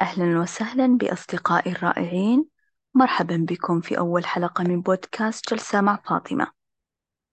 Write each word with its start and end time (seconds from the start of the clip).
أهلا 0.00 0.40
وسهلا 0.40 0.86
بأصدقائي 0.86 1.72
الرائعين. 1.72 2.48
مرحبا 2.94 3.46
بكم 3.48 3.80
في 3.80 3.98
أول 3.98 4.26
حلقة 4.26 4.64
من 4.64 4.80
بودكاست 4.80 5.50
جلسة 5.50 5.80
مع 5.80 5.96
فاطمة 5.96 6.52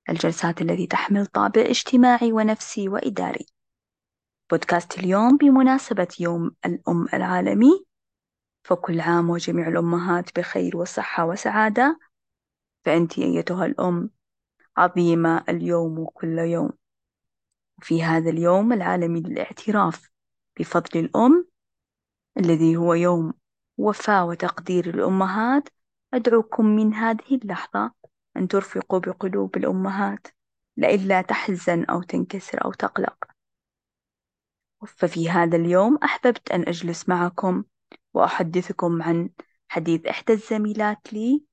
الجلسات 0.09 0.61
التي 0.61 0.87
تحمل 0.87 1.25
طابع 1.25 1.61
اجتماعي 1.61 2.31
ونفسي 2.31 2.89
وإداري. 2.89 3.45
بودكاست 4.51 4.99
اليوم 4.99 5.37
بمناسبة 5.37 6.07
يوم 6.19 6.51
الأم 6.65 7.07
العالمي. 7.13 7.85
فكل 8.63 8.99
عام 9.01 9.29
وجميع 9.29 9.67
الأمهات 9.67 10.39
بخير 10.39 10.77
وصحة 10.77 11.25
وسعادة. 11.25 11.99
فأنت 12.85 13.19
أيتها 13.19 13.65
الأم 13.65 14.09
عظيمة 14.77 15.43
اليوم 15.49 15.99
وكل 15.99 16.39
يوم. 16.39 16.71
في 17.81 18.03
هذا 18.03 18.29
اليوم 18.29 18.73
العالمي 18.73 19.21
للاعتراف 19.21 20.09
بفضل 20.59 20.99
الأم 20.99 21.50
الذي 22.37 22.77
هو 22.77 22.93
يوم 22.93 23.33
وفاء 23.77 24.27
وتقدير 24.27 24.89
الأمهات 24.89 25.69
أدعوكم 26.13 26.65
من 26.65 26.93
هذه 26.93 27.35
اللحظة 27.43 27.91
أن 28.37 28.47
ترفقوا 28.47 28.99
بقلوب 28.99 29.57
الأمهات 29.57 30.27
لئلا 30.77 31.21
تحزن 31.21 31.83
أو 31.83 32.01
تنكسر 32.01 32.65
أو 32.65 32.71
تقلق. 32.73 33.25
ففي 34.87 35.29
هذا 35.29 35.57
اليوم 35.57 35.97
أحببت 36.03 36.51
أن 36.51 36.61
أجلس 36.61 37.09
معكم 37.09 37.63
وأحدثكم 38.13 39.01
عن 39.01 39.29
حديث 39.69 40.05
إحدى 40.05 40.33
الزميلات 40.33 41.13
لي 41.13 41.43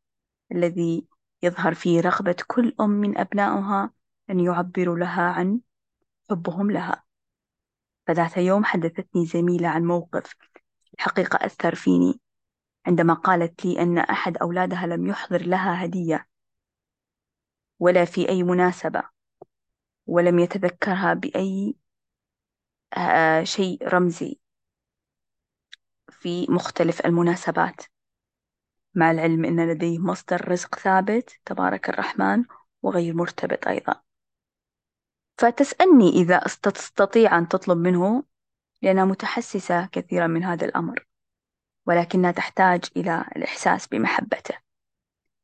الذي 0.52 1.06
يظهر 1.42 1.74
فيه 1.74 2.00
رغبة 2.00 2.36
كل 2.46 2.74
أم 2.80 2.90
من 2.90 3.18
أبنائها 3.18 3.90
أن 4.30 4.40
يعبروا 4.40 4.98
لها 4.98 5.22
عن 5.22 5.60
حبهم 6.30 6.70
لها. 6.70 7.04
فذات 8.06 8.36
يوم 8.36 8.64
حدثتني 8.64 9.26
زميلة 9.26 9.68
عن 9.68 9.84
موقف 9.84 10.34
الحقيقة 10.98 11.46
أثر 11.46 11.74
فيني 11.74 12.20
عندما 12.86 13.14
قالت 13.14 13.64
لي 13.64 13.82
أن 13.82 13.98
أحد 13.98 14.36
أولادها 14.36 14.86
لم 14.86 15.06
يحضر 15.06 15.42
لها 15.42 15.84
هدية 15.84 16.28
ولا 17.78 18.04
في 18.04 18.28
أي 18.28 18.42
مناسبة 18.42 19.02
ولم 20.06 20.38
يتذكرها 20.38 21.14
بأي 21.14 21.76
آه، 22.96 23.44
شيء 23.44 23.88
رمزي 23.88 24.38
في 26.10 26.46
مختلف 26.50 27.06
المناسبات. 27.06 27.80
مع 28.94 29.10
العلم 29.10 29.44
أن 29.44 29.70
لديه 29.70 29.98
مصدر 29.98 30.48
رزق 30.48 30.74
ثابت 30.74 31.40
تبارك 31.44 31.88
الرحمن 31.88 32.44
وغير 32.82 33.14
مرتبط 33.14 33.68
أيضا. 33.68 34.02
فتسألني 35.38 36.08
إذا 36.08 36.38
تستطيع 36.38 37.38
أن 37.38 37.48
تطلب 37.48 37.78
منه 37.78 38.24
لأنها 38.82 39.04
متحسسة 39.04 39.86
كثيرا 39.86 40.26
من 40.26 40.44
هذا 40.44 40.66
الأمر 40.66 41.06
ولكنها 41.86 42.30
تحتاج 42.30 42.84
إلى 42.96 43.24
الإحساس 43.36 43.86
بمحبته. 43.86 44.54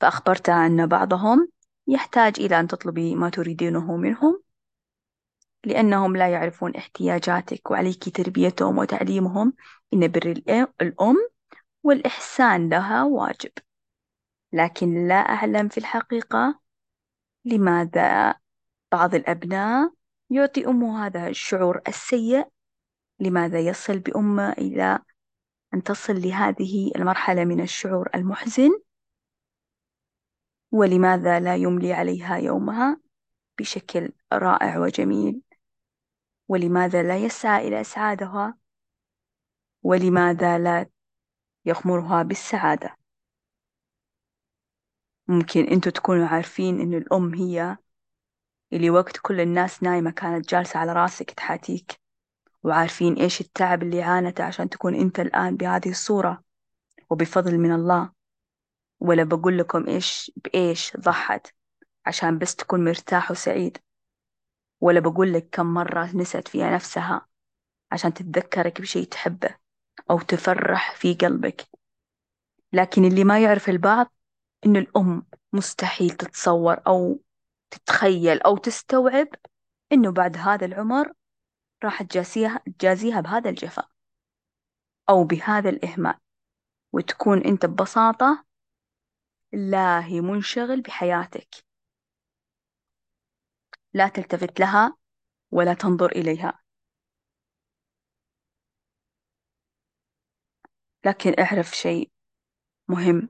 فأخبرتها 0.00 0.66
أن 0.66 0.86
بعضهم 0.86 1.48
يحتاج 1.86 2.40
إلى 2.40 2.60
أن 2.60 2.68
تطلبي 2.68 3.14
ما 3.14 3.30
تريدينه 3.30 3.96
منهم 3.96 4.42
لأنهم 5.64 6.16
لا 6.16 6.28
يعرفون 6.28 6.76
احتياجاتك 6.76 7.70
وعليك 7.70 8.16
تربيتهم 8.16 8.78
وتعليمهم. 8.78 9.52
إن 9.94 10.08
بر 10.08 10.34
الأم 10.80 11.16
والإحسان 11.82 12.68
لها 12.68 13.04
واجب. 13.04 13.52
لكن 14.52 15.08
لا 15.08 15.14
أعلم 15.14 15.68
في 15.68 15.78
الحقيقة 15.78 16.60
لماذا 17.44 18.34
بعض 18.92 19.14
الأبناء 19.14 19.92
يعطي 20.30 20.66
أمه 20.66 21.06
هذا 21.06 21.28
الشعور 21.28 21.80
السيء 21.88 22.46
لماذا 23.20 23.60
يصل 23.60 23.98
بأمة 23.98 24.52
إلى 24.52 24.98
أن 25.74 25.82
تصل 25.82 26.14
لهذه 26.14 26.92
المرحلة 26.96 27.44
من 27.44 27.60
الشعور 27.60 28.10
المحزن؟ 28.14 28.80
ولماذا 30.72 31.40
لا 31.40 31.56
يملي 31.56 31.92
عليها 31.92 32.36
يومها 32.36 33.00
بشكل 33.58 34.12
رائع 34.32 34.78
وجميل؟ 34.78 35.42
ولماذا 36.48 37.02
لا 37.02 37.18
يسعى 37.18 37.68
إلى 37.68 37.80
إسعادها 37.80 38.58
ولماذا 39.82 40.58
لا 40.58 40.86
يغمرها 41.64 42.22
بالسعادة؟ 42.22 42.96
ممكن 45.28 45.64
أنتوا 45.64 45.92
تكونوا 45.92 46.26
عارفين 46.26 46.80
إن 46.80 46.94
الأم 46.94 47.34
هي 47.34 47.76
اللي 48.72 48.90
وقت 48.90 49.18
كل 49.22 49.40
الناس 49.40 49.82
نايمة 49.82 50.10
كانت 50.10 50.48
جالسة 50.48 50.80
على 50.80 50.92
راسك 50.92 51.30
تحاتيك. 51.30 52.03
وعارفين 52.64 53.14
إيش 53.14 53.40
التعب 53.40 53.82
اللي 53.82 54.02
عانته 54.02 54.44
عشان 54.44 54.68
تكون 54.68 54.94
أنت 54.94 55.20
الآن 55.20 55.56
بهذه 55.56 55.90
الصورة. 55.90 56.42
وبفضل 57.10 57.58
من 57.58 57.72
الله. 57.72 58.12
ولا 59.00 59.24
بقول 59.24 59.58
لكم 59.58 59.86
إيش 59.86 60.32
بإيش 60.36 60.96
ضحت 60.96 61.46
عشان 62.06 62.38
بس 62.38 62.56
تكون 62.56 62.84
مرتاح 62.84 63.30
وسعيد. 63.30 63.78
ولا 64.80 65.00
بقول 65.00 65.32
لك 65.32 65.48
كم 65.52 65.66
مرة 65.66 66.16
نست 66.16 66.48
فيها 66.48 66.74
نفسها 66.74 67.26
عشان 67.92 68.14
تتذكرك 68.14 68.80
بشيء 68.80 69.04
تحبه 69.06 69.56
أو 70.10 70.18
تفرح 70.20 70.96
في 70.96 71.14
قلبك. 71.14 71.68
لكن 72.72 73.04
اللي 73.04 73.24
ما 73.24 73.42
يعرف 73.42 73.68
البعض 73.68 74.12
إن 74.66 74.76
الأم 74.76 75.26
مستحيل 75.52 76.10
تتصور 76.10 76.80
أو 76.86 77.20
تتخيل 77.70 78.42
أو 78.42 78.56
تستوعب 78.56 79.28
إنه 79.92 80.12
بعد 80.12 80.36
هذا 80.36 80.66
العمر 80.66 81.12
راح 81.84 82.02
تجازيها 82.02 82.62
تجازيها 82.78 83.20
بهذا 83.20 83.50
الجفاء 83.50 83.88
أو 85.08 85.24
بهذا 85.24 85.68
الإهمال 85.70 86.14
وتكون 86.92 87.38
أنت 87.38 87.66
ببساطة 87.66 88.44
لاهي 89.52 90.20
منشغل 90.20 90.80
بحياتك. 90.80 91.48
لا 93.94 94.08
تلتفت 94.08 94.60
لها 94.60 94.96
ولا 95.50 95.74
تنظر 95.74 96.12
إليها. 96.12 96.60
لكن 101.06 101.34
اعرف 101.38 101.70
شيء 101.70 102.10
مهم 102.88 103.28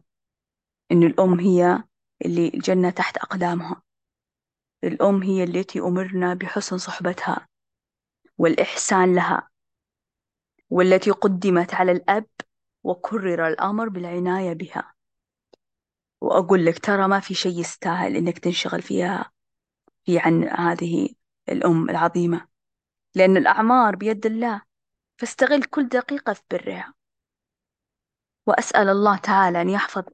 إن 0.93 1.03
الأم 1.03 1.41
هي 1.41 1.85
اللي 2.25 2.49
الجنة 2.49 2.91
تحت 2.91 3.17
أقدامها. 3.17 3.83
الأم 4.85 5.23
هي 5.23 5.45
التي 5.45 5.81
أمرنا 5.81 6.35
بحسن 6.35 6.79
صحبتها. 6.79 7.49
والإحسان 8.39 9.15
لها 9.15 9.51
والتي 10.71 11.11
قدمت 11.11 11.75
على 11.75 11.93
الأب 11.93 12.27
وكرر 12.83 13.49
الأمر 13.49 13.89
بالعناية 13.89 14.53
بها. 14.53 14.95
وأقول 16.21 16.67
لك 16.67 16.79
ترى 16.79 17.09
ما 17.09 17.21
في 17.21 17.35
شيء 17.35 17.61
يستاهل 17.61 18.17
إنك 18.17 18.39
تنشغل 18.39 18.83
فيها 18.83 19.33
في 20.05 20.19
عن 20.19 20.45
هذه 20.45 21.09
الأم 21.49 21.91
العظيمة. 21.91 22.49
لأن 23.15 23.37
الأعمار 23.37 23.97
بيد 23.97 24.27
الله 24.27 24.63
فاستغل 25.19 25.65
كل 25.65 25.89
دقيقة 25.89 26.33
في 26.33 26.43
برها. 26.51 26.95
وأسأل 28.47 28.89
الله 28.89 29.17
تعالى 29.17 29.63
أن 29.63 29.71
يحفظ 29.71 30.05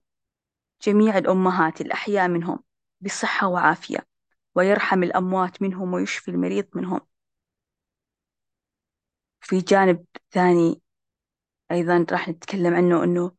جميع 0.83 1.19
الأمهات 1.19 1.81
الأحياء 1.81 2.29
منهم 2.29 2.65
بصحة 3.01 3.47
وعافية 3.47 4.07
ويرحم 4.55 5.03
الأموات 5.03 5.63
منهم 5.63 5.95
ويشفي 5.95 6.31
المريض 6.31 6.67
منهم. 6.75 7.01
في 9.51 9.61
جانب 9.61 10.05
ثاني 10.31 10.83
أيضا 11.71 12.07
راح 12.13 12.29
نتكلم 12.29 12.75
عنه 12.75 13.05
أنه 13.05 13.33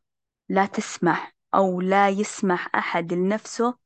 لا 0.48 0.66
تسمح 0.66 1.34
أو 1.54 1.80
لا 1.80 2.08
يسمح 2.08 2.76
أحد 2.76 3.12
لنفسه 3.12 3.78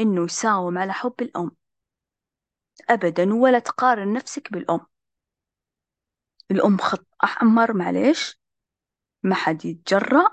إنه 0.00 0.24
يساوم 0.24 0.78
على 0.78 0.92
حب 0.92 1.14
الأم. 1.20 1.50
أبدا 2.90 3.34
ولا 3.34 3.58
تقارن 3.58 4.12
نفسك 4.12 4.52
بالأم. 4.52 4.86
الأم 6.50 6.78
خط 6.78 7.06
أحمر 7.24 7.72
معليش. 7.72 8.40
ما 9.22 9.34
حد 9.34 9.64
يتجرأ 9.64 10.28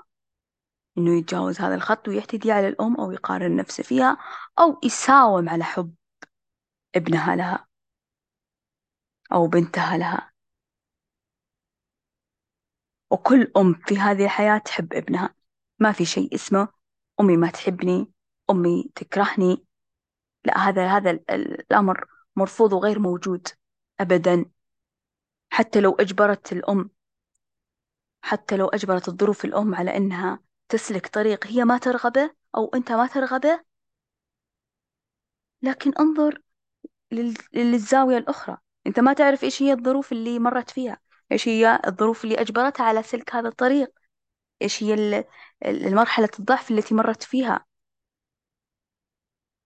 إنه 0.98 1.18
يتجاوز 1.18 1.60
هذا 1.60 1.74
الخط 1.74 2.08
ويعتدي 2.08 2.52
على 2.52 2.68
الأم 2.68 2.96
أو 3.00 3.12
يقارن 3.12 3.56
نفسه 3.56 3.82
فيها 3.82 4.18
أو 4.58 4.80
يساوم 4.84 5.48
على 5.48 5.64
حب 5.64 5.94
ابنها 6.94 7.36
لها 7.36 7.68
أو 9.32 9.46
بنتها 9.46 9.98
لها. 9.98 10.31
وكل 13.12 13.52
أم 13.56 13.74
في 13.74 13.98
هذه 13.98 14.24
الحياة 14.24 14.58
تحب 14.58 14.94
ابنها. 14.94 15.34
ما 15.78 15.92
في 15.92 16.04
شيء 16.04 16.34
اسمه 16.34 16.68
أمي 17.20 17.36
ما 17.36 17.50
تحبني 17.50 18.12
أمي 18.50 18.90
تكرهني. 18.94 19.64
لا 20.44 20.58
هذا 20.58 20.88
هذا 20.96 21.10
الأمر 21.10 22.04
مرفوض 22.36 22.72
وغير 22.72 22.98
موجود 22.98 23.48
أبدا. 24.00 24.44
حتى 25.50 25.80
لو 25.80 25.92
أجبرت 25.92 26.52
الأم 26.52 26.90
حتى 28.22 28.56
لو 28.56 28.68
أجبرت 28.68 29.08
الظروف 29.08 29.44
الأم 29.44 29.74
على 29.74 29.96
أنها 29.96 30.40
تسلك 30.68 31.06
طريق 31.06 31.46
هي 31.46 31.64
ما 31.64 31.78
ترغبه 31.78 32.30
أو 32.56 32.70
أنت 32.74 32.92
ما 32.92 33.06
ترغبه. 33.06 33.64
لكن 35.62 35.92
انظر 36.00 36.42
للزاوية 37.52 38.18
الأخرى. 38.18 38.58
أنت 38.86 39.00
ما 39.00 39.12
تعرف 39.12 39.44
إيش 39.44 39.62
هي 39.62 39.72
الظروف 39.72 40.12
اللي 40.12 40.38
مرت 40.38 40.70
فيها. 40.70 40.98
إيش 41.32 41.48
هي 41.48 41.80
الظروف 41.86 42.24
اللي 42.24 42.40
أجبرتها 42.40 42.84
على 42.84 43.02
سلك 43.02 43.34
هذا 43.34 43.48
الطريق؟ 43.48 43.92
إيش 44.62 44.82
هي 44.82 44.94
ال- 44.94 45.24
ال- 45.64 45.86
المرحلة 45.86 46.28
الضعف 46.38 46.70
التي 46.70 46.94
مرت 46.94 47.22
فيها 47.22 47.66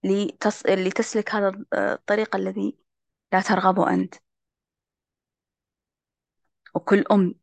لتص... 0.04 0.66
لتسلك 0.66 1.34
هذا 1.34 1.64
الطريق 1.74 2.36
الذي 2.36 2.78
لا 3.32 3.40
ترغبه 3.40 3.94
أنت؟ 3.94 4.14
وكل 6.74 7.04
أم 7.12 7.34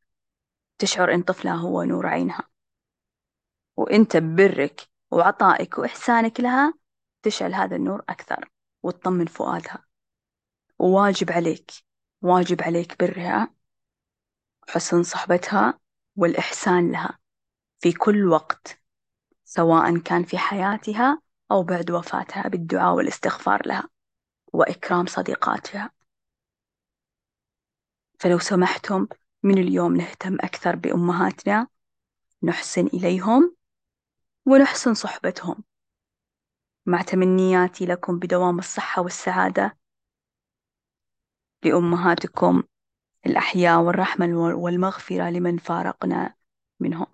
تشعر 0.79 1.13
إن 1.13 1.23
طفلها 1.23 1.55
هو 1.55 1.83
نور 1.83 2.07
عينها. 2.07 2.49
وإنت 3.77 4.17
ببرك 4.17 4.89
وعطائك 5.11 5.77
وإحسانك 5.77 6.39
لها 6.39 6.73
تشعل 7.23 7.53
هذا 7.53 7.75
النور 7.75 8.03
أكثر 8.09 8.49
وتطمن 8.83 9.25
فؤادها. 9.25 9.85
وواجب 10.79 11.31
عليك 11.31 11.71
واجب 12.21 12.61
عليك 12.61 12.99
برها. 12.99 13.53
وحسن 14.69 15.03
صحبتها 15.03 15.79
والإحسان 16.15 16.91
لها 16.91 17.19
في 17.79 17.93
كل 17.93 18.27
وقت 18.27 18.79
سواء 19.43 19.97
كان 19.97 20.23
في 20.23 20.37
حياتها 20.37 21.21
أو 21.51 21.63
بعد 21.63 21.91
وفاتها 21.91 22.47
بالدعاء 22.47 22.95
والاستغفار 22.95 23.67
لها 23.67 23.89
وإكرام 24.53 25.05
صديقاتها. 25.05 25.91
فلو 28.19 28.39
سمحتم 28.39 29.07
من 29.43 29.57
اليوم 29.57 29.95
نهتم 29.95 30.35
أكثر 30.35 30.75
بأمهاتنا 30.75 31.67
نحسن 32.43 32.87
إليهم 32.87 33.55
ونحسن 34.45 34.93
صحبتهم. 34.93 35.63
مع 36.85 37.01
تمنياتي 37.01 37.85
لكم 37.85 38.19
بدوام 38.19 38.59
الصحة 38.59 39.01
والسعادة 39.01 39.77
لأمهاتكم 41.63 42.63
الأحياء 43.25 43.81
والرحمة 43.81 44.37
والمغفرة 44.55 45.29
لمن 45.29 45.57
فارقنا 45.57 46.35
منهم. 46.79 47.07